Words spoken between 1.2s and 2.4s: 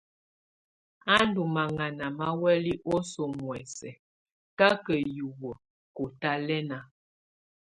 ndɔ́ maŋaná má